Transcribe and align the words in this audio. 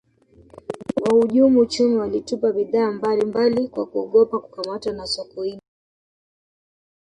wahujumu 1.01 1.59
uchumi 1.59 1.95
walitupa 1.97 2.51
bidhaa 2.51 2.91
mbali 2.91 3.25
mbali 3.25 3.67
kwa 3.67 3.85
kuogopa 3.87 4.39
kukamatwa 4.39 4.93
na 4.93 5.07
sokoine 5.07 5.61